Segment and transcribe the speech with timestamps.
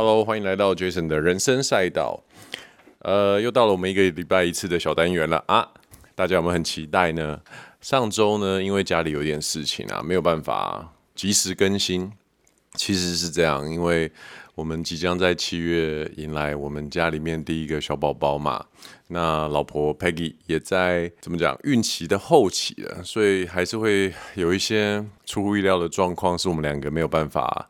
[0.00, 2.22] Hello，欢迎来到 Jason 的人生赛道。
[3.00, 5.68] 呃，又到了我们一个礼拜一次的小单元了啊！
[6.14, 7.40] 大家有没有很期待呢？
[7.80, 12.12] 上周呢，因为家里有点事情啊，没有办法及时更新。
[12.74, 14.08] 其实是这样，因为
[14.54, 18.64] 我们即将在七月迎来我们家里面第一个小宝宝嘛。
[19.08, 27.68] 那老婆 Peggy 也在怎么讲孕期的后期了，所以还是会有一些出乎意料的状况，是我们两个没有办法。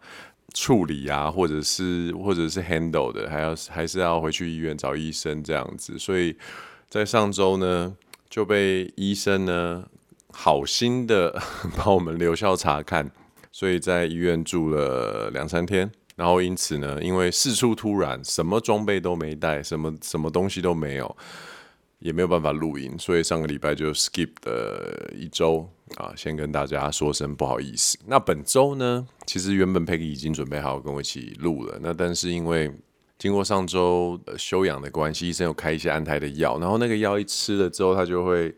[0.54, 6.36] 处理啊，或者是或者是 handle 的，还要还是要回去医院找医生这样子，所以
[6.88, 7.94] 在上周呢
[8.30, 9.84] 就被医生呢
[10.32, 11.40] 好心的
[11.76, 13.10] 把我们留校查看，
[13.52, 21.16] 所以在医院住了两三天，然后因此呢，因为事出突然，什么装备都没带，什么什么东西都没有。
[22.00, 27.98] 也没有办法录音，所以上个礼拜就 skip 了一周啊，先跟大家说声不好意思。
[28.06, 32.72] 那本周呢，其实原本 Peggy 已经准备好跟我一起录了，那但是因为
[33.18, 38.54] 经过上周休养的关系，医生有开一些安胎的药，然后那个药一吃了之后，他就会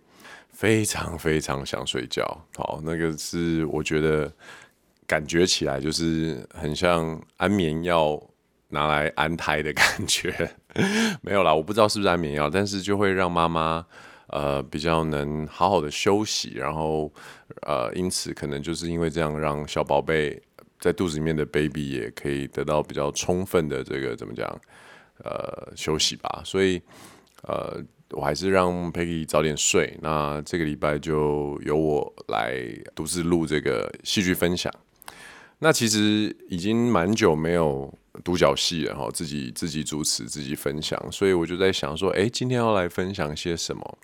[0.51, 2.47] 非常非常想睡觉。
[2.57, 4.31] 好，那个是我觉得
[5.07, 8.23] 感觉起来就是很像安眠药。
[8.71, 10.51] 拿来安胎的感觉
[11.23, 13.85] 没有啦，我不知道是不是安眠药，但是就会让妈妈
[14.29, 17.13] 呃比较能好好的休息，然后
[17.63, 20.41] 呃因此可能就是因为这样，让小宝贝
[20.79, 24.49] 在肚子里面的 baby 也可以得到比较充分的这个怎么讲
[25.25, 26.81] 呃休息吧，所以
[27.43, 27.83] 呃
[28.13, 32.57] 我还是让 Peggy 早点睡，那这个礼拜就由我来
[32.95, 34.73] 独自录这个戏剧分享。
[35.63, 37.93] 那其实已经蛮久没有
[38.25, 43.99] 独角戏了哈，自己自己主持自己分享，所以我就在想说，哎，今天要来分享些什么？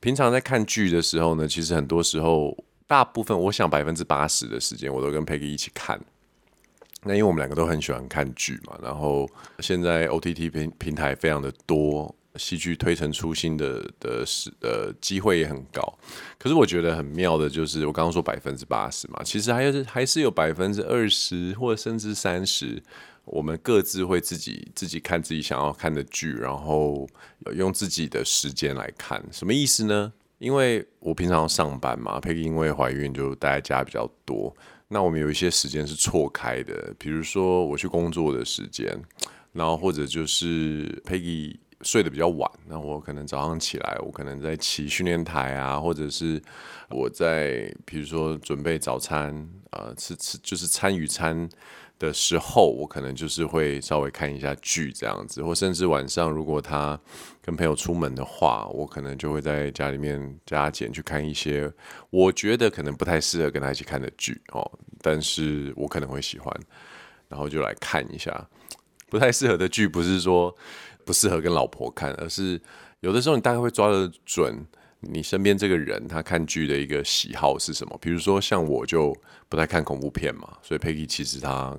[0.00, 2.56] 平常在看剧的时候呢，其实很多时候，
[2.86, 6.00] 大部分我想百分之八十的时间，我都跟 Peggy 一起看。
[7.02, 9.28] 那因为我们两个都很喜欢看剧嘛，然后
[9.58, 12.14] 现在 OTT 平平台非常的多。
[12.36, 15.98] 戏剧推陈出新的的是呃机会也很高，
[16.36, 22.82] 可是我觉得很妙的就是我刚刚说百分之八十嘛，其实还有还是有百分之二十或者甚至三十，
[23.24, 27.08] 我们各自会自己自己看自己想要看的剧，然后
[27.54, 30.12] 用自己的时间来看，什么意思呢？
[30.38, 34.54] 因为我平常上班嘛，Peggy 因为怀孕就待在家比较多，
[34.88, 39.00] 那我们有一些时间是错开的，比如说我去工作的时间，
[39.52, 41.58] 然后或者就是 Peggy。
[41.84, 46.42] 睡得比较晚，那我可能早上起来，我可能在骑训练台啊，或者是
[46.88, 51.48] 我在比如说准备早餐啊、吃吃就是餐与餐
[51.98, 56.98] 的时候，我可能就是会稍微看一下剧这样子，或甚至晚上如果他
[57.42, 61.70] 跟朋友出门的话，我可能就会在家里面加减去看一些
[62.08, 64.70] 我觉得可能不太适合跟他一起看的剧哦，
[65.02, 66.54] 但是我可能会喜欢，
[67.28, 68.48] 然后就来看一下
[69.10, 70.56] 不太适合的剧，不是说。
[71.04, 72.60] 不适合跟老婆看，而是
[73.00, 74.66] 有的时候你大概会抓得准
[75.00, 77.96] 你身边这个人他看剧的一个喜好是什么。
[78.00, 79.14] 比如说像我就
[79.48, 81.76] 不太看恐怖片嘛，所以 Peggy 其实他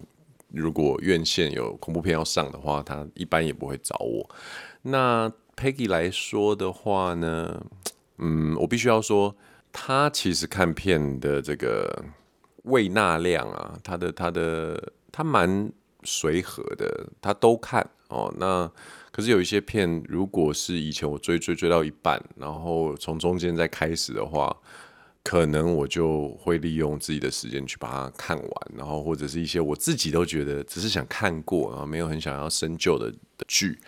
[0.50, 4.30] 如果院线有恐怖片要上的话，他一般也不会找我。
[4.84, 7.66] 那 Peggy 来说的话呢，
[8.20, 9.36] 嗯，我必须要说，
[9.72, 12.06] 他其实看片的这个
[12.64, 15.72] 胃纳量啊，他的他的他蛮
[16.04, 18.34] 随和的，他都看哦。
[18.38, 18.70] 那
[19.12, 24.56] 可是有一些片，如果是以前我追追追到一半，然后从中间再开始的话，
[25.24, 33.80] 可能我就会利用自己的时间去把它看完，然后或者是一些我自己都觉得只是想看过，然后没有很想要深究的的剧，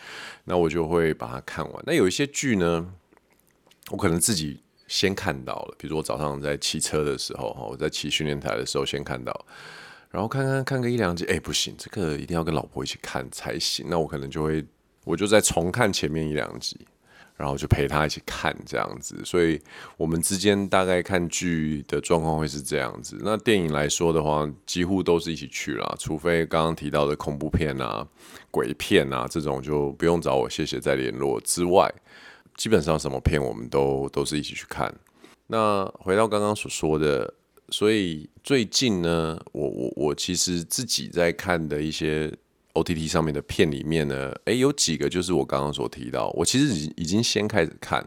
[0.46, 1.84] 那我就会把它看完。
[1.86, 2.92] 那有一些剧呢，
[3.92, 9.46] 我可能自己先看到了，比如我早上在骑车的时候，哈，我在骑训练台的时候先看到，
[10.18, 14.66] 然后看看看个一两集，哎，不行，这个一定要跟老婆一起看才行，那我可能就会。
[15.06, 16.75] 我就再重看前面一两集，
[17.38, 19.62] 然后就陪她一起看这样子，所以
[19.96, 23.18] 我们之间大概看剧的状况会是这样子。
[23.22, 28.06] 那电影来说的话，几乎都是一起去啦，除非刚刚提到的恐怖片啊、
[28.50, 31.90] 鬼片啊这种，就不用找我，谢谢再联络之外，
[32.58, 34.94] 基本上什么片我们都都是一起去看。
[35.46, 37.34] 那回到刚刚所说的，
[37.69, 42.31] 所以最近呢，我我我其实自己在看的一些。
[42.78, 48.06] OTT 上面的片里面呢，诶，有几个就是我刚刚所提到，我其实已已经先开始看，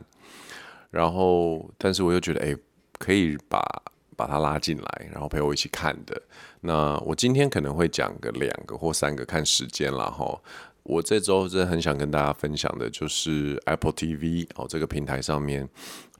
[0.92, 2.56] 然后但是我又觉得，诶，
[2.96, 3.60] 可以把
[4.14, 6.22] 把它拉进来，然后陪我一起看的。
[6.60, 10.40] 那我今天可能会讲个两个或三个，看时间了哈。
[10.84, 15.68] 我这周真的很想跟大家分享的，就是 Apple TV 哦，这个平台上面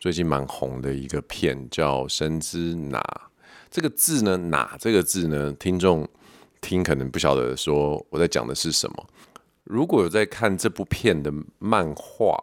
[0.01, 2.99] 最近蛮红的一个片，叫《神之拿》。
[3.71, 6.09] 这个字呢，哪这个字呢，听众。
[6.63, 9.07] 听可能不晓得说我在讲的是什么。
[9.65, 12.37] 如果有在看这部片的漫画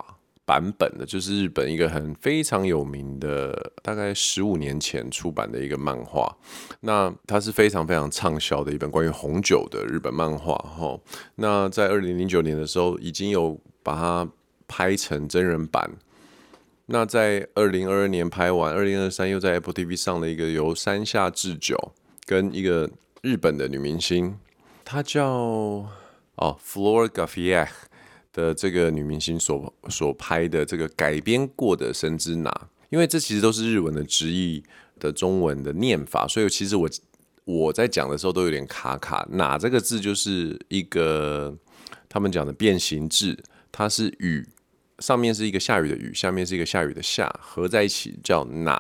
[0.44, 6.36] 版本的，就是日本一个很非常有名的，大概十五年前出版的一个漫画。
[6.80, 10.56] 那它是非常非常畅销的一本关于红酒的日本漫画。
[10.56, 11.00] 哈，
[11.36, 14.28] 那在二零零九年的时候，已经有把它
[14.68, 15.88] 拍成真人版。
[16.90, 21.92] 那在二零二二年拍完，二零二三又在 Apple TV 上了一个由山下智久
[22.26, 22.90] 跟一个
[23.22, 24.38] 日本的女明星，
[24.86, 25.28] 她叫
[26.36, 27.68] 哦 Flor Gauffier
[28.32, 32.50] 的这个女明星所所拍的这个改编过的《神之拿》，
[32.90, 34.64] 因为这其实都是日文的直译
[34.98, 36.90] 的中文的念法，所以其实我
[37.44, 39.28] 我在讲的时候都有点卡卡。
[39.30, 41.54] 雫这个字就是一个
[42.08, 43.38] 他们讲的变形字，
[43.74, 44.48] 它是雨。
[45.00, 48.80] 上面是一个下雨的雨，下面是一个下雨的下，合在一起叫雫，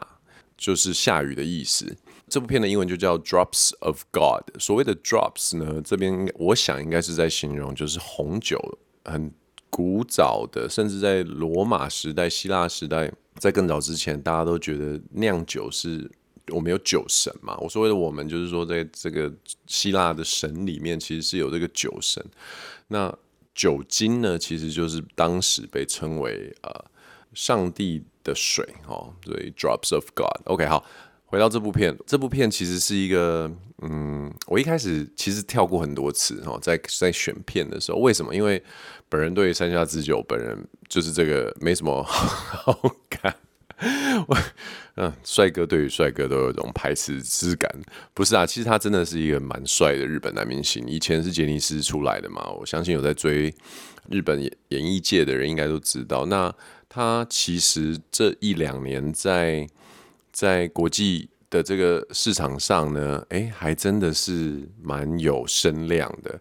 [0.57, 1.95] 就是下雨的意思。
[2.27, 4.43] 这部片的英文就叫 Drops of God。
[4.59, 8.59] 所谓的 Drops 呢，这边我想应该是在形容就是红酒，
[9.05, 9.31] 很
[9.69, 16.09] 古早的，甚至在罗马时代、希腊时代，在更早之前，大家都觉得酿酒是
[16.47, 17.55] 我们有酒神嘛。
[17.59, 19.31] 我所谓的我们，就是说在这个
[19.67, 22.25] 希腊的神里面，其实是有这个酒神。
[22.87, 23.15] 那
[23.57, 26.71] 酒精呢，其实就是当时被称为呃
[27.33, 30.39] 上帝的水哦，所以 drops of God。
[30.45, 30.85] OK，好，
[31.25, 33.51] 回到这部片，这部片其实是一个
[33.81, 38.35] 嗯，我一开始其实跳过很多次哦，在在选片的时候，为什么？
[38.35, 38.63] 因为
[39.09, 40.55] 本人对山下智久本人
[40.87, 42.95] 就是这个没什么 好。
[44.27, 44.37] 我
[44.95, 47.71] 嗯，帅哥对于帅哥都有一种排斥之感，
[48.13, 48.45] 不是啊？
[48.45, 52.49] 其实他真的是一个蛮帅的日本男明星，以前是杰尼斯出来的嘛。
[52.49, 53.53] 我相信有在追
[54.09, 56.25] 日本演演艺界的人应该都知道。
[56.25, 56.51] 那
[56.89, 59.67] 他其实这一两年在
[60.31, 66.39] 在国际的这个市场上呢，哎，还真的是蛮有声量的。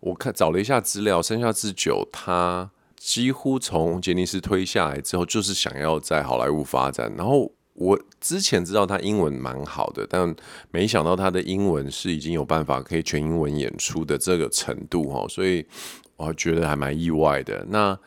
[0.00, 2.68] 我看找了一下资料，山下智久他。
[3.02, 7.12] 几乎从杰尼斯推下来之后，就是想要在好莱坞发展。
[7.16, 10.32] 然后我之前知道他英文蛮好的，但
[10.70, 15.66] 没想到他的英文是已经有办法可以全英文演出的这个程度哈，所以
[16.16, 17.66] 我觉得还蛮意外的。
[17.68, 17.98] 那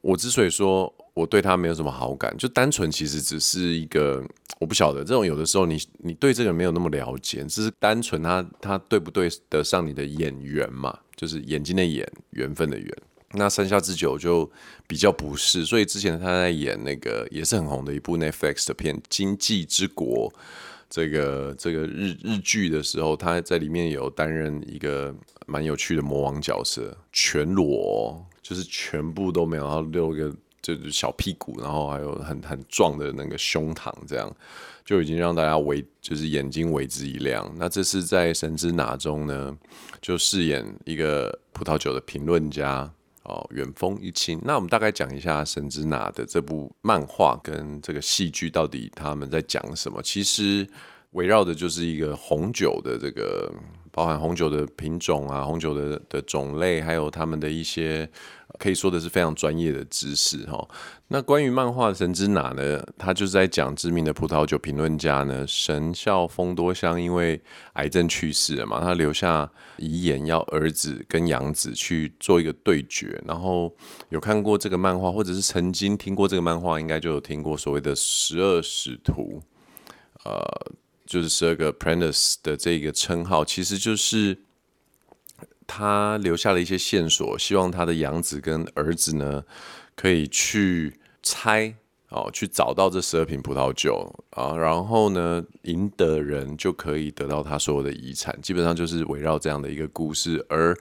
[0.00, 4.24] 我之所以说我对他没有什么好感，就单纯其实只是一个
[4.60, 12.96] 我不晓得这种有的时候你你对这个没有那么了解，只是单纯他他对不对得上你的眼缘嘛，就是眼睛的眼，缘分的缘。
[13.36, 14.50] 那山下智久就
[14.86, 20.30] 比较不是，所以之前他在演那个也是很红的一部 Netflix 的片《经济之国》
[20.88, 25.14] 这个这个日日剧的时候，他在里面有担任一个
[25.46, 34.34] 蛮有趣的魔王角色，全裸，就是全部都没有，然后六个就是小屁股，然后还有很很壮的那个胸膛，这样
[34.84, 37.52] 就已经让大家为就是眼睛为之一亮。
[37.56, 39.56] 那这次在《神之哪》中呢，
[40.00, 42.90] 就饰演一个葡萄酒的评论家。
[43.28, 44.40] 哦，远风一清。
[44.42, 50.00] 那我们大概讲一下《神之拿》的这部漫画跟这个戏剧到底他们在讲什么？
[50.02, 50.66] 其实
[51.10, 53.52] 围绕的就是一个红酒的这个，
[53.96, 58.06] 包含红酒的品种啊，红酒的的种类，还有他们的一些。
[58.58, 60.66] 可以说的是非常专业的知识哈。
[61.08, 67.38] 那关于漫画《神之哪》呢，他就是在讲知名的葡萄酒评论家呢，神笑风多香因为
[67.74, 73.22] 癌症去世了嘛，他留下遗言要儿子跟养子去做一个对决。
[73.26, 73.70] 然后
[74.08, 79.42] 有看过这个漫画，或者是曾经听过这个漫画，应该就有听过所谓的十二使徒，
[80.24, 80.40] 呃，
[81.06, 84.38] 就是十二个 Prentice 的这个称号，其实就是。
[85.68, 89.42] 他留下了一些线索，希望他的养子跟儿子呢，
[89.96, 90.94] 可以去
[91.24, 91.74] 猜
[92.08, 98.40] 哦，去找到这十二瓶葡萄酒啊，然后呢，赢的人就可以得到他所有的遗产。
[98.40, 100.46] 基本上就是围绕这样的一个故事。
[100.48, 100.72] 而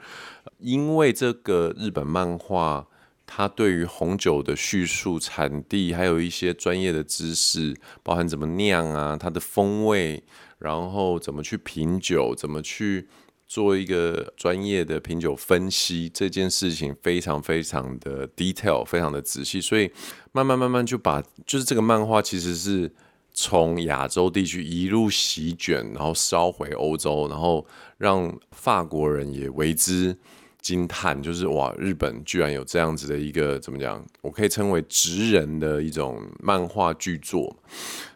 [0.60, 2.88] 因为这个日本漫画，
[3.25, 10.24] 它对于红酒的叙述、产地，还有一些专业的知识，包含怎么酿啊，它的风味，
[10.60, 13.08] 然后怎么去品酒，怎么去。
[13.48, 19.89] 做一个专业的品酒分析，这件事情非常非常的 detail，非常的仔细，所以
[20.32, 22.91] 慢慢慢慢就把就是这个漫画其实是
[23.36, 27.63] 从亚洲地区一路席卷，然后烧回欧洲，然后
[28.00, 30.17] 让法国人也为之
[30.65, 34.03] 惊叹，就是哇，日本居然有这样子的一个怎么讲？
[34.22, 37.55] 我可以称为职人的一种漫画巨作。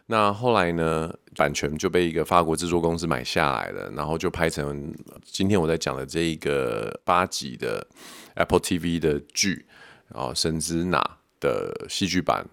[0.06, 4.92] 那后来呢，版权就被一个法国制作公司买下来了，然后就拍成
[5.22, 7.86] 今天我在讲的这一个八集的
[8.34, 9.64] Apple TV 的剧，
[10.08, 10.98] 然后《神之哪》
[11.40, 12.44] 的戏剧版。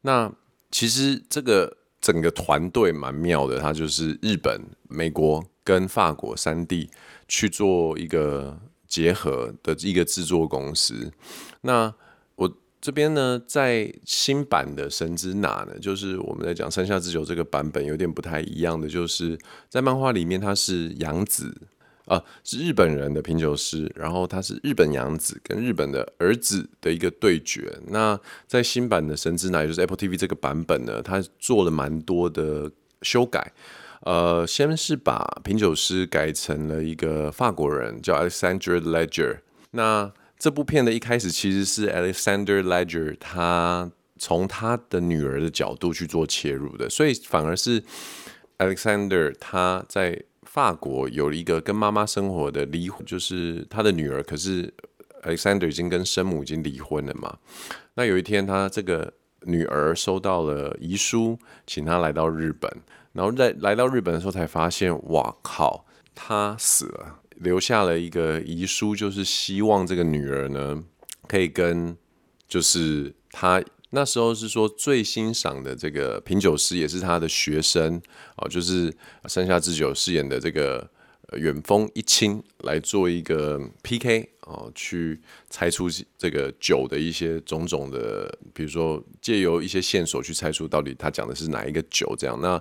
[0.00, 0.32] 那
[0.70, 6.88] 其实这个整个团队蛮妙的，它就是日本、美国跟法国三地
[7.28, 8.58] 去做一个
[8.92, 11.10] 结合的一个制作公司。
[11.62, 11.94] 那
[12.36, 19.38] 我这边呢，在新版的神之雫呢，就是我们在讲山下智久这个版本有点不太一样的，就是
[19.70, 21.56] 在漫画里面他是养子。
[22.06, 27.72] 啊，是日本人的品酒师，然后他是日本养子跟日本的儿子的一个对决。
[27.86, 28.18] 那
[28.48, 32.68] 在新版的《神之雫》就是 Apple TV 这个版本呢，他做了蛮多的
[33.02, 33.52] 修改。
[34.02, 39.38] 呃，先是把品酒师改成了一个法国人，叫 Alexander Ledger。
[39.72, 47.82] 那这部片的一开始其实是 Alexander Ledger 他从他的女儿的角度去做切入的，所以反而是
[48.58, 50.22] Alexander 他在。
[50.44, 54.22] 法国有一个跟妈妈生活的离，就是他的女儿。
[54.22, 54.70] 可是
[55.22, 57.38] Alexander 已经跟生母已经离婚了嘛。
[57.94, 59.14] 那有一天，他这个
[59.46, 62.70] 女儿收到了遗书，请他来到日本。
[63.12, 70.82] 然后在来到日本的时候，才发现，哇靠，他死了，留下了一个遗书，就是希望这个女儿呢，
[71.28, 71.96] 可以跟，
[72.48, 73.62] 就是他。
[73.94, 78.00] 那时候是说最欣赏的这个品酒师也是他的学生
[78.36, 78.90] 哦，就是
[79.26, 80.90] 山下智久饰演的这个
[81.32, 85.20] 远峰一清来做一个 PK 哦，去
[85.50, 92.38] 猜出这个酒的一些种种的，比如说借由一些线索去猜出到底他讲的是哪一个酒这样。
[92.40, 92.60] 那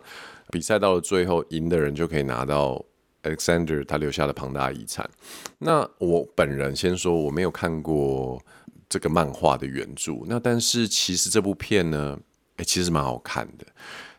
[0.50, 2.83] 比赛到了最后，赢的人就可以拿到
[3.23, 5.09] Alexander 他留下的庞大遗产。
[5.59, 8.41] 那我本人先说，我没有看过。
[8.91, 12.19] 这个漫画的原著，那但是其实这部片呢，
[12.57, 13.65] 诶，其实蛮好看的。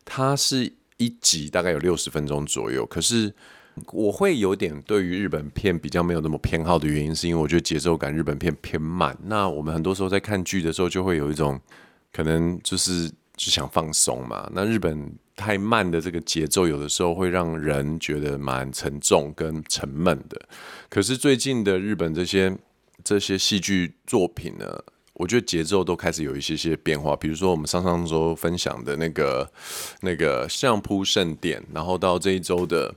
[0.03, 3.35] 它是一集大概有六十分钟左右，可是
[3.93, 9.17] 我会有点对于日本片比较没有那么偏好的原因，是因为我觉得节奏感日本片偏慢。
[9.25, 11.61] 那我们很多时候在看剧的时候，就会有一种
[12.13, 14.51] 可能就是就想放松嘛。
[14.53, 20.41] 那日本太慢的这个节奏，有的时候会让人觉得蛮沉重跟沉闷的。
[20.89, 22.57] 可是最近的日本这些。
[23.05, 24.79] 这些戏剧作品呢，
[25.15, 27.17] 我觉得节奏都开始有一些些变化。
[27.17, 29.51] 比如说，我们上上周分享的那个
[30.03, 32.95] 那个相扑圣殿，然后到这一周的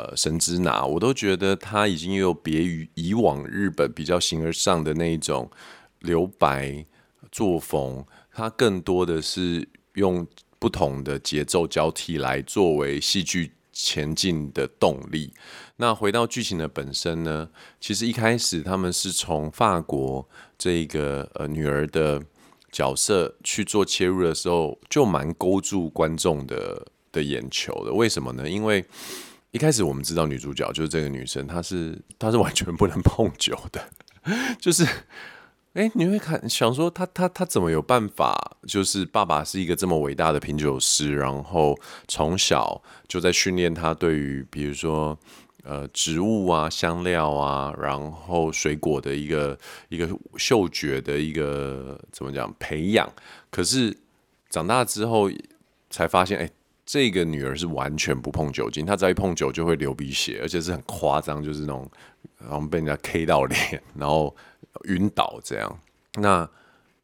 [0.00, 5.50] 呃神之拿，我都觉得它已经有别于以往日本比较形而上的那一种
[6.00, 6.84] 留白
[7.30, 10.26] 作风，它更多的是用
[10.58, 15.32] 不同的节奏交替来作为戏剧前进的动力。
[15.76, 17.48] 那回到剧情的本身呢，
[17.80, 20.28] 其实一开始他们是从法国
[20.58, 22.22] 这个呃女儿的
[22.70, 27.92] 角色去做切入的时候，就蛮勾住观众的的眼球的。
[27.92, 28.48] 为什么呢？
[28.48, 28.84] 因为
[29.52, 33.88] 一开始我们知道女主角就是这个女生，她是她是完全不能碰酒的，
[34.58, 34.86] 就是。
[35.72, 38.56] 哎，你会看想说她她她怎么有办法？
[38.66, 41.78] 就是爸爸是一个这么伟大的品酒师，然后
[42.08, 45.16] 从小就在训练她对于比如说
[45.62, 49.56] 呃植物啊、香料啊，然后水果的一个
[49.90, 53.08] 一个嗅觉的一个怎么讲培养。
[53.48, 53.96] 可是
[54.48, 55.30] 长大之后
[55.88, 56.50] 才发现，哎，
[56.90, 61.88] 这个女儿是完全不碰酒精，她只要一碰酒就会流鼻血，而且是很夸张，就是那种
[62.40, 64.34] 然后被人家 K 到脸，然后。
[64.84, 65.80] 晕倒这样，
[66.14, 66.48] 那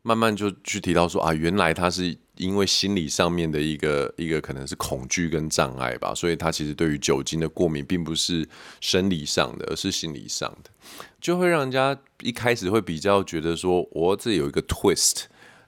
[0.02, 8.48] 慢慢就去提到说啊，原来她是因为心理上面的一个 一个可能是恐惧跟障碍吧，所以她其实对于酒精的过敏并不是
[8.80, 10.70] 生理上的，而是心理上的，
[11.20, 15.24] 就会让人家一开始会比较觉得说，我这有一个 twist，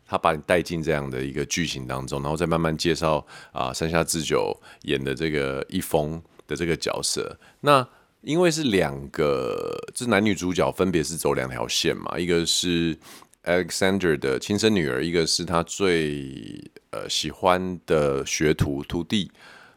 [0.08, 7.86] 他把你带进这样的一个剧情当中，然后再慢慢介绍啊，山下智久演的这个一封的这个角色，那。
[8.22, 12.98] 因为是两个，这男女主角分别是走两条线嘛，一个是
[13.44, 19.30] Alexander 的亲生女儿，一个是他最呃喜欢的学徒徒弟，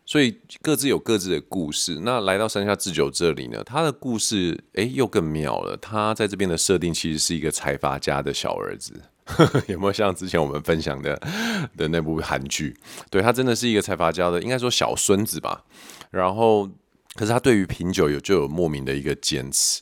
[0.08, 2.00] 所以各自有各自的故事。
[2.02, 5.78] 那来到山下智久这里呢，他的故事诶又更妙了。
[5.78, 9.00] 他在这边的设定其实是一个财阀家的小儿子，
[9.68, 11.16] 有没有像之前我们分享的
[11.78, 12.76] 的那部韩剧？
[13.10, 15.64] 对，他真的是一个财阀家的，应该说小孙子吧。
[16.10, 16.70] 然后。
[17.14, 19.82] 可是他对于品酒有就有莫名的一个坚持。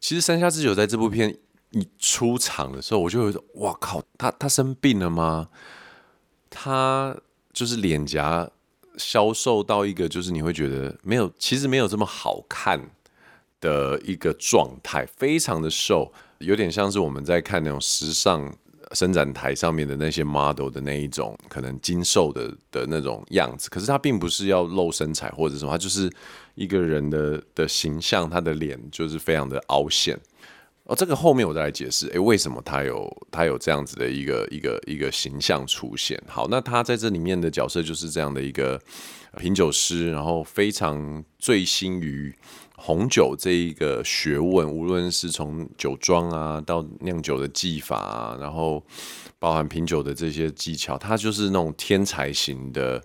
[0.00, 1.36] 其实山下智久在这部片
[1.72, 5.50] 一出场的时候，我就会说：“哇靠，他他生病了吗？
[6.48, 7.14] 他
[7.52, 8.50] 就是脸颊
[8.96, 12.80] 消瘦到一个，就是你会觉得没有，其实没有这么好看
[13.60, 18.50] 的一个状态，非常的瘦，有点像是我们在看那种时尚。”
[18.94, 26.10] 伸展台上面的那些 model 的那一种可能精瘦的的那种样子，可是他并不是要露身材或者什么，他就是
[26.54, 30.18] 一个人的的形象，他的脸就是非常的凹陷，
[30.84, 36.20] 哦，这个后面我再来解释，诶，为什么他有他有这样子的一个一个一个形象出现？
[36.26, 38.80] 好，那他在这里面的角色就是这样的一个
[39.38, 42.34] 品酒师，然后非常醉心于
[42.76, 48.82] 红酒这一个学问，无论是从酒庄啊到酿酒的技法啊，然后
[49.38, 53.02] 包含品酒的这些技巧，他就是那种天才型的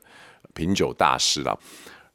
[0.53, 1.57] 品酒大师啦。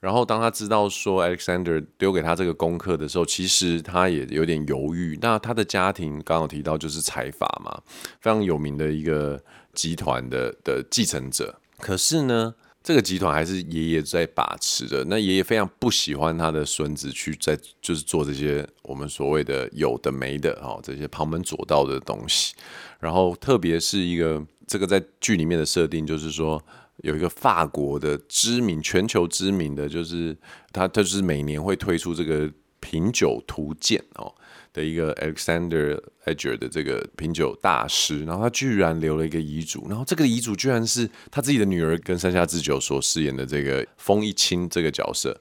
[0.01, 5.17] 然后当他知道说 Alexander 丢给他这个功课的时候，其实他也有点犹豫。
[5.23, 7.81] 那他的家庭刚刚提到就是财阀嘛，
[8.21, 9.41] 非常有名的一个
[9.75, 11.55] 集团的的继承者。
[11.79, 15.05] 可是呢，这个集团还是爷爷在把持的。
[15.05, 22.55] 那爷爷非常不喜欢他的孙子去在就是做这些我们所谓的有的没的哦，这些旁门左道的东西。
[23.01, 26.63] 然后特别是一个这个在剧里面的设定，就是说。
[26.99, 30.37] 有一个法国的知名、全球知名的，就是
[30.73, 32.49] 他，他就是每年会推出这个
[32.79, 34.33] 品酒图鉴哦
[34.73, 45.41] 的一个 Alexander Edger 的这个品酒大师，然后他居然留了一个遗嘱，然后这个遗嘱居然是他自己的女儿跟山下智久所饰演的这个风一清这个角色，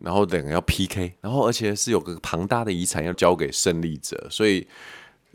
[0.00, 4.66] 然后两个要 PK，然后而且是有个庞大的遗产要交给胜利者，所以。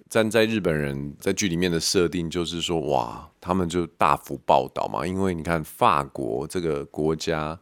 [0.10, 7.58] 站在日本人在剧里面的设定就是说，哇，他们就大幅报道嘛，因为你看法国这个国家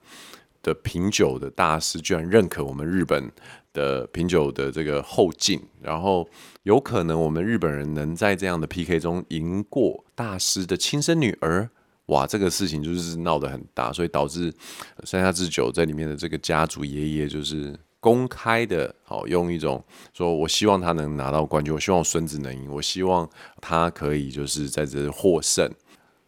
[0.61, 3.31] 的品酒的大师居然认可我们日本
[3.73, 6.27] 的品酒的这个后进，然后
[6.63, 11.69] 有可能我们日本人能在这样的 PK 中赢过大师的亲生女儿，
[12.07, 14.53] 哇，这个事情就是闹得很大，所以导致
[15.03, 17.79] 山下智久在里面的这个家族爷爷就是。
[18.03, 23.29] 公开的，好，用一种说，我希望他能拿到冠军，我希望孙子能赢，我希望
[23.61, 25.71] 他可以就是在这获胜，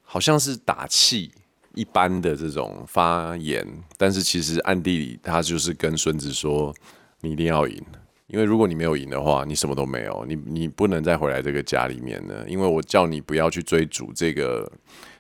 [0.04, 1.32] 好像是打气
[1.74, 6.74] 一般的这种发言，但是其实暗地里他就是跟孙子说，
[7.22, 7.84] 你一定要赢，
[8.28, 14.72] 因为如果你没有赢的话，你什么都没有，你你不能再回来这个家里面了，因为我叫你不要去追逐这个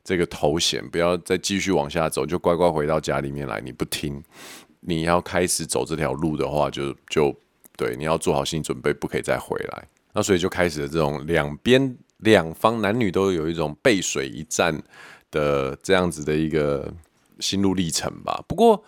[0.03, 4.23] 这个头衔，不要再继续往下走，就乖乖回到家里面来，你不听。
[4.85, 7.33] 你要开始走这条路的话就，就
[7.77, 9.87] 对，你要做好心理准备，不可以再回来。
[10.11, 14.77] 那所以就开始了这种两边两方男女都有一种背水一战
[15.33, 16.93] 的这样子的一个
[17.39, 18.41] 心路历程吧。
[18.47, 18.81] 不过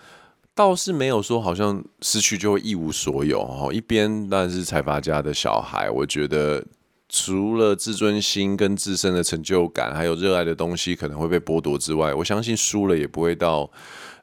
[0.53, 3.69] 倒是没有说好像失去就会一无所有哦。
[3.73, 6.63] 一边当然是财阀家的小孩，我觉得
[7.09, 13.69] 除了自尊心跟自身的成就感，还有热爱的东西可能会被剥夺之外，我相信输了也不会到。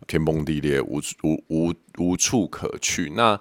[0.08, 3.12] 天崩地裂，无无无无处可去。
[3.14, 3.40] 那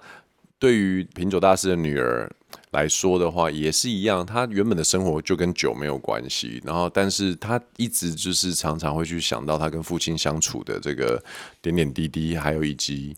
[0.60, 2.32] 对于品酒大师的女儿
[2.72, 4.26] 来说的话，也是一样。
[4.26, 11.22] 他原本的生活就跟酒没有关系，然后，但是他一直就是常常会去想到他跟父亲相处的这个
[11.62, 13.16] 点点滴滴，还有以及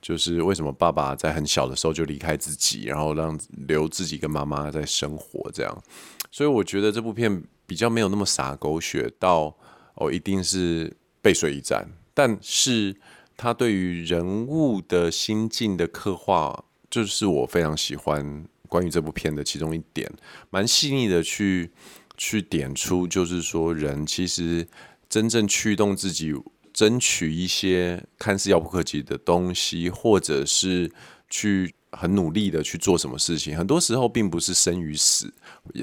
[0.00, 5.82] 就是为什么爸爸在很小的时候就离开自己，然后让留自己跟妈妈在生活这样。
[6.30, 9.54] 所以我觉得这部片比较没有那么洒狗血到
[9.94, 11.86] 哦，一定是背水一战。
[12.14, 12.94] 但是
[13.36, 20.10] 他对于人物的心境的刻画，就是我非常喜欢关于这部片的其中一点，
[20.48, 21.70] 蛮细腻的去
[22.16, 24.66] 去点出，就是说人其实
[25.10, 26.32] 真正驱动自己
[26.72, 30.90] 争取一些看似遥不可及的东西，或者是
[31.28, 31.74] 去。
[31.92, 35.32] 很努力的去做什么事情，很多时候并不是生与死，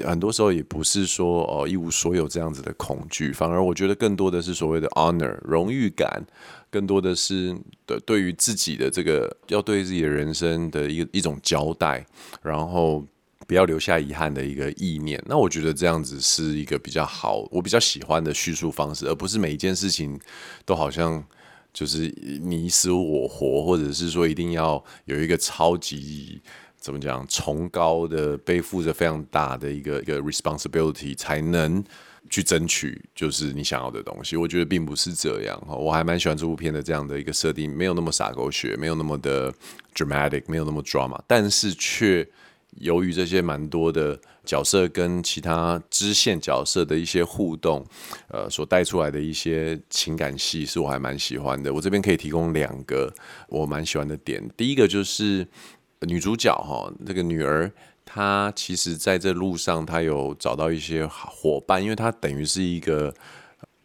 [0.04, 6.22] 很多时候也不是说哦一无所有这样子的恐惧，反而我觉得更多的是所谓的 honor 荣誉感，
[6.68, 12.04] 更多的是的对于自己的这个要对自己的人生的一一种交代，
[12.42, 13.04] 然后
[13.46, 15.22] 不要留下遗憾的一个意念。
[15.26, 20.18] 那我觉得这样子是一个比较好，我比较喜欢的叙述方式，而不是每一件事情
[20.64, 21.24] 都好像。
[21.72, 26.40] 就是你死我活，或者是说一定要有一个超级
[26.78, 31.82] 怎么讲崇高的背负着非常大的一个一个 responsibility 才能
[32.28, 34.36] 去争取，就是你想要的东西。
[34.36, 39.52] 我觉得并不是这样，我还蛮喜欢这部片的这样的一个设定，没有那么洒狗血，没有那么的
[39.94, 42.28] dramatic，没有那么 drama，但是却。
[42.78, 47.84] 由于这些蛮多的角色跟其他支线角色的一些互动，
[48.28, 51.72] 呃，所带出来的一些情感戏，是我还蛮喜欢的。
[51.72, 53.12] 我这边可以提供两个
[53.48, 54.42] 我蛮喜欢的点。
[54.56, 55.46] 第一个就是
[56.00, 57.70] 女主角哈，这个女儿，
[58.04, 63.12] 她其实在这路上，她有找到一些伙伴，因为她等于是一个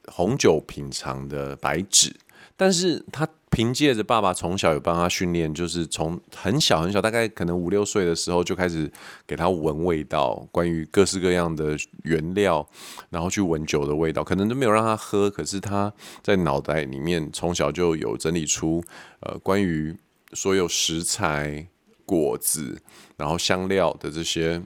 [0.08, 2.16] 红酒品尝的白纸，
[2.58, 3.28] 但是他。
[3.52, 8.92] 凭借着爸爸从小有帮他训练，就是从很小很小，大概可能五六岁的时候就开始
[9.26, 12.68] 给他闻味道，关于各式各样的原料，
[13.12, 18.84] 然后去闻酒的味道，可能都没有让他喝，可是他在脑袋里面从小就有整理出
[19.22, 19.96] 呃关于
[20.34, 21.66] 所有食材、
[22.06, 22.82] 果子，
[23.16, 24.62] 然后香料的这些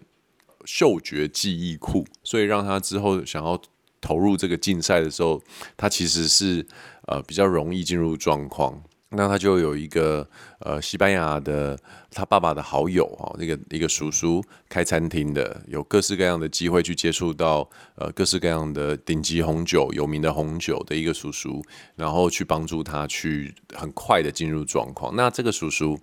[0.66, 3.62] 嗅觉记忆库，所以让他之后想要
[4.02, 5.40] 投入这个竞赛的时候，
[5.78, 6.66] 他其实是
[7.10, 8.82] 呃比较容易进入状况。
[9.12, 11.76] 那他就有一个呃西班牙的
[12.12, 21.60] 他爸爸的好友哈，那个一个叔叔开餐厅的，有各式各样的机会去接触到呃各式各样的顶级红酒、有名的红酒的一个叔叔，
[21.96, 25.16] 然后去帮助他去很快的进入状况。
[25.16, 26.00] 那这个叔叔，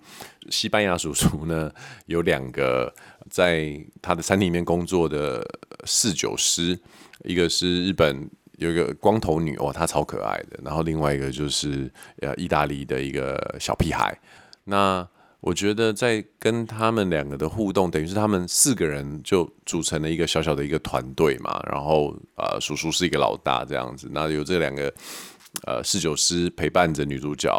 [0.51, 1.71] 西班牙叔叔呢，
[2.07, 2.93] 有两个
[3.31, 5.47] 在他的餐厅里面工作的
[5.85, 6.77] 侍酒师，
[7.23, 8.29] 一个是日本。
[8.57, 10.59] 有一个光头女哦，她超可爱的。
[10.63, 11.91] 然后另外一个就是
[12.21, 14.19] 呃，意大利的一个小屁孩。
[14.65, 15.07] 那
[15.41, 21.63] 我觉得在跟他们两个的互动，等于是他们四个人就组成了一个小小的一个团队嘛。
[21.71, 24.09] 然后呃，叔叔是一个老大这样子。
[24.13, 24.93] 那有这两个
[25.67, 27.51] 呃侍酒师陪伴着女主角。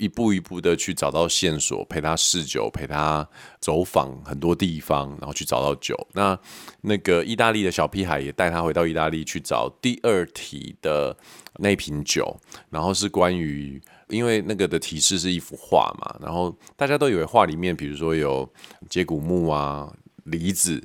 [0.00, 3.28] 一步一步的去找到线索，陪他试酒，陪他
[3.60, 5.94] 走访很多地方，然后去找到酒。
[6.14, 6.36] 那
[6.80, 11.14] 那个意大利的小屁孩也带他回到意大利去找第二题的
[11.58, 12.34] 那瓶酒，
[12.70, 18.50] 然后是关于，因为那个的提示是一幅画嘛，然后大家都以为画里面，比如说有
[18.88, 19.92] 接骨木啊、
[20.24, 20.82] 梨子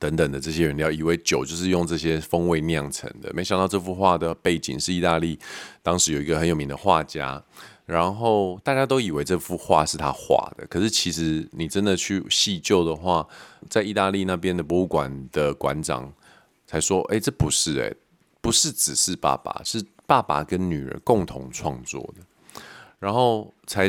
[0.00, 5.38] 等等的这些原料，以为酒就是用这些风味酿成的，没想到这幅画的背景是意大利，
[5.84, 7.40] 当时有一个很有名的画家。
[7.86, 13.24] 然后大家都以为这幅画是他画的，可是其实你真的去细究的话，
[13.70, 16.12] 在意大利那边的博物馆的馆长
[16.66, 17.94] 才说：“哎，这不是哎，
[18.40, 22.60] 不是只是爸爸，是爸爸跟女儿共同创作的。”
[22.98, 23.86] 然后才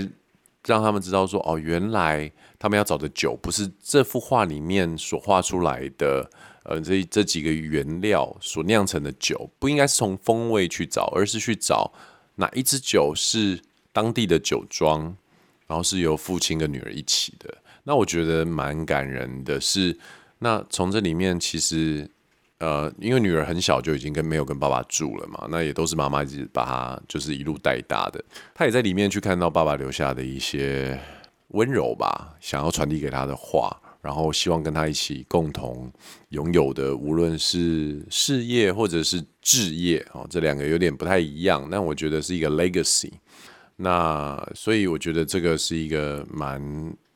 [0.64, 6.30] 让他们知道说：“哦，原来他们要找的酒不是这幅画里面所画出来的，
[6.66, 11.92] 呃，这这几个原料所酿成的酒，不应该是从风味去找，而是去找
[12.36, 13.60] 哪一支酒是。”
[13.98, 15.02] 当地的酒庄，
[15.66, 17.52] 然后是由父亲跟女儿一起的。
[17.84, 19.98] 那我觉得蛮感人的是，
[20.38, 22.08] 那从这里面其实，
[22.60, 28.24] 呃，因为女儿很小就已经跟没有跟爸爸住了嘛，那也都是妈妈一直把她就是一路带大的。
[28.54, 31.00] 她也在里面去看到爸爸留下的一些
[31.48, 35.92] 温柔吧，想要传递给她的话，然后希望跟他一起共同
[36.30, 43.12] 拥有的，无论是事业或者是置业哦，这两个有点不太一样，但我觉得是一个 legacy。
[43.80, 46.60] 那所以我觉得这个是一个蛮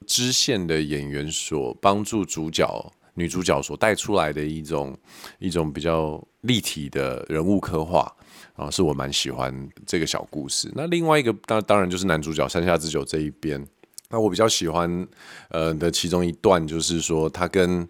[0.06, 4.95] 支线的演员所帮助主角女主角所带出来的一种
[5.39, 8.15] 一种比较立体的人物刻画
[8.54, 10.71] 啊，是我蛮喜欢这个小故事。
[10.76, 13.65] 那另外一个当当然就是男主角山下智久这一边，
[14.12, 15.08] 那我比较喜欢
[15.50, 17.88] 呃的其中一段就是说他跟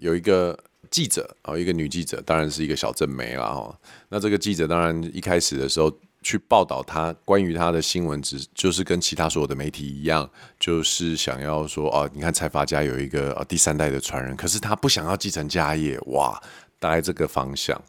[0.00, 0.58] 有一个
[0.90, 3.74] 记者啊，一个女记者，当然是一个小正妹啦哦。
[4.10, 5.90] 那这个记者当然一开始的时候。
[6.22, 10.28] 去报道他关于他的新闻，只就是跟其他所有的媒体一样，
[10.58, 16.38] 就是想要说哦，你看财阀家有一个呃第三代的传人，可是他不想要继承家业，哇，
[16.78, 17.80] 大概这个方向。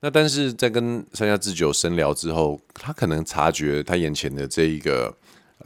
[0.00, 5.14] 那但是在跟山下智久深聊之后，他可能察觉他眼前的这一个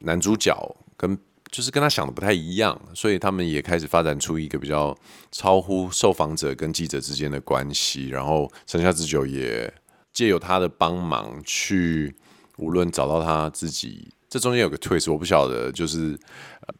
[0.00, 1.16] 男主角跟
[1.52, 4.96] 就是跟他想的不太一样，所以他们也开始发展出一个比较
[5.30, 9.72] 超乎受访者跟记者之间的关系，然后山下智久也。
[10.18, 12.12] 借由他的帮忙去，
[12.56, 16.18] 无论找到他自己，这中间有个 twist，我不晓得，就是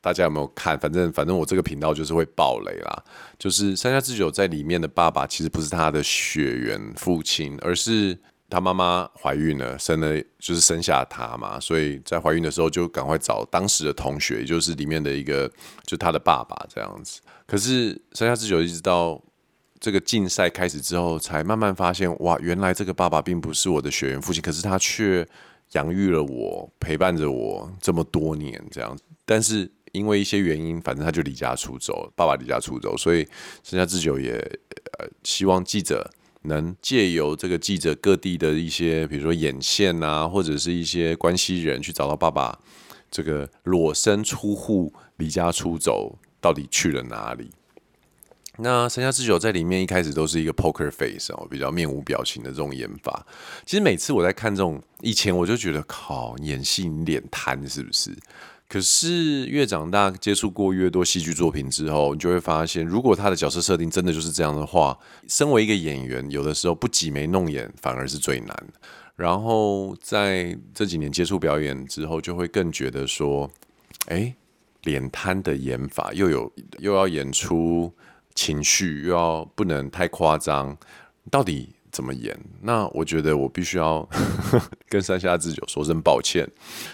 [0.01, 0.77] 大家有没有看？
[0.77, 3.05] 反正反正我这个频道就是会爆雷啦。
[3.39, 8.19] 就是山下智久在里面的爸爸其实不是他的血缘父亲，而是
[8.51, 15.49] 他妈妈怀孕了，生了就是生下他嘛，所以在怀孕的时候就赶快找当时的同学，也就是里面的一个，
[15.87, 17.21] 就他的爸爸这样子。
[17.47, 19.23] 可是山下智久一直到。
[19.81, 25.27] 这个竞赛开始之后，才慢慢发现，哇，原来这个爸爸并不是我的血缘父亲，可是他却
[25.73, 28.99] 养育了我，陪伴着我这么多年，这样。
[29.25, 33.27] 但是因为一些原因，反正他就离家出走，爸爸离家出走，所以
[33.63, 34.33] 山下智久也
[34.99, 36.11] 呃希望记者
[36.43, 42.59] 能借由这个记者各地的一些，比如说眼线啊，或者是一些关系人，去找到爸爸
[43.11, 47.51] 这个裸身出户、离家出走到底去了哪里。
[48.61, 53.25] 那山下智久在里面一开始都是一个 poker face 哦，比较面无表情的这种演法。
[53.65, 58.11] 其实每次我在看这种，以前我就觉得靠，演戏脸瘫是不是？
[58.69, 68.67] 可是越长大接触过越多戏剧作品之后，你就会发现，如果他的角色设定真的就是这样的话，身为一个演员，有的时候不挤眉弄眼反而是最难。
[69.15, 73.49] 然后在这几年接触表演之后，就会更觉得说，
[74.09, 74.35] 哎，
[74.83, 77.93] 脸瘫的演法又有又要演出。
[78.39, 80.79] 情绪又要不能太夸张，
[81.29, 82.39] 到底怎么演？
[82.63, 84.09] 那我觉得我必须要
[84.89, 86.49] 跟山下智久说声抱歉，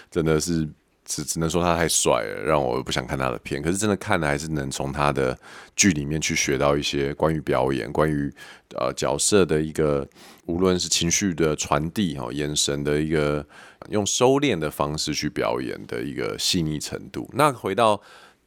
[0.09, 0.67] 真的是
[1.05, 3.61] 只只能说他太帅了，让我不想看他的片。
[3.61, 5.37] 可是真的看了，还是能从他的
[5.75, 8.33] 剧里面去学到一些关于表演、关于
[8.75, 10.07] 呃角色的一个，
[10.47, 13.45] 无论是情绪的传递哈，眼神的一个
[13.89, 17.29] 用收敛的方式去表演的一个细腻程度。
[17.33, 18.01] 那回到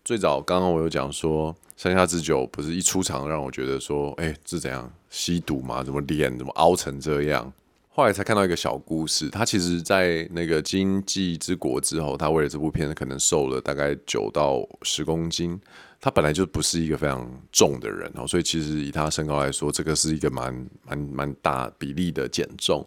[0.08, 5.84] 最早，刚刚我有讲说，山下智久不是一出场让我觉得说，哎、欸，是怎样吸毒嘛？
[5.84, 7.52] 怎么脸怎么凹成这样？
[7.90, 15.60] 后来才看到一个小故事，他其实，在那个《经济之国》之后，他为了这部片可能瘦了大概九到十公斤。
[16.00, 22.82] 他本来就不是一个非常重的人哦，所以其实以他身高来说，这个是一个蛮蛮蛮大比例的减重。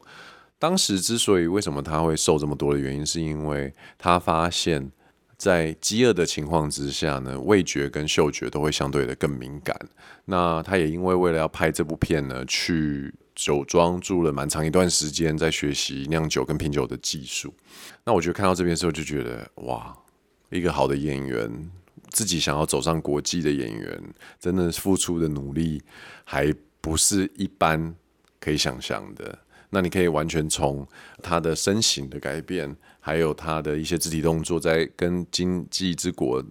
[0.57, 4.91] 当时之所以为什么他会瘦这么多的原因，是因为他发现，
[5.41, 9.75] 在饥饿的情况之下呢，味觉跟嗅觉都会相对的更敏感。
[10.25, 13.11] 那他也因为为了要拍这部片呢，去。
[13.33, 17.51] 酒庄住了蛮长一段时间，在学习酿酒跟品酒的技术。
[18.03, 19.97] 那我觉得看到这边的时候，就觉得哇，
[20.49, 21.49] 一个好的演员，
[22.09, 24.03] 自己想要走上国际的演员，
[24.37, 25.81] 真的付出的努力
[26.25, 27.95] 还不是一般
[28.39, 29.39] 可以想象的。
[29.69, 30.85] 那你可以完全从
[31.23, 36.41] 他的身形的改变，还有他的一些肢体动作，在跟《经济之国》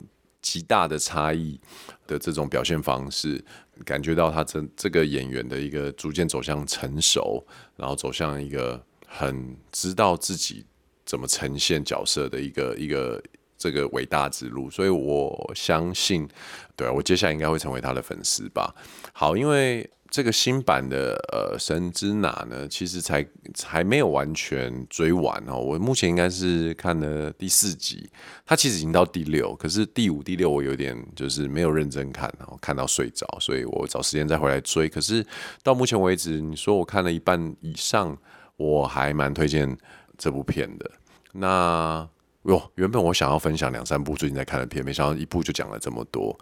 [0.43, 1.59] 极大的差异
[2.07, 3.43] 的这种表现方式。
[3.87, 7.43] 感觉到他这这个演员的一个逐渐走向成熟，
[7.77, 10.67] 然后走向一个很知道自己
[11.07, 13.23] 怎么呈现角色的一个一个
[13.57, 16.29] 这个伟大之路，所以我相信，
[16.77, 18.75] 对，我接下来应该会成为他的粉丝吧。
[19.13, 19.89] 好，因为。
[20.11, 23.25] 这个新版的呃神之哪呢，其实才
[23.65, 25.57] 还没有完全追完哦。
[25.57, 28.11] 我目前应该是看了第四集，
[28.45, 34.89] 它其实已经到第六，可是第五、第六我有点就是没有认真看，然后看到睡着，所以我找时间再回来追。
[34.89, 35.25] 可是
[35.63, 38.19] 到目前为止，你说我看了一半以上，
[38.57, 39.79] 我还蛮推荐
[40.19, 40.91] 这部片的。
[41.33, 42.09] 那
[42.43, 46.37] 哟，原本我想要分享两三部最近在看的片，没想到一部就讲了这么多，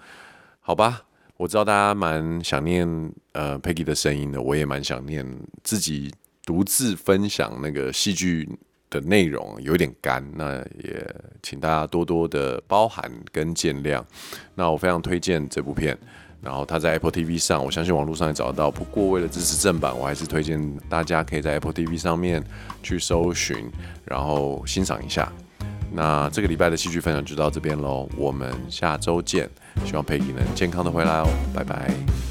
[0.60, 1.02] 好吧。
[1.38, 2.84] 我知道大家蛮想念
[3.30, 5.24] 呃 Peggy 的声音的，我也蛮想念
[5.62, 6.12] 自己
[6.44, 8.48] 独自分享那个戏剧
[8.90, 14.02] 的内容，有点干，那也请大家多多的包涵跟见谅。
[14.56, 15.96] 那我非常推荐这部片，
[16.42, 18.68] 然后它在 Apple TV 上，我相信网络上也找得到。
[18.68, 22.42] 不过为了支持正版，我还是推荐大家可以在 Apple TV 上面
[22.82, 23.70] 去搜寻，
[24.04, 25.32] 然后欣赏一下。
[25.92, 29.48] 那这个礼拜的戏剧分享就到这边喽，我们下周见。
[29.84, 32.27] 希望佩蒂能健康的回来哦，拜拜。